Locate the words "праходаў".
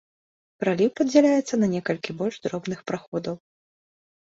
2.91-3.35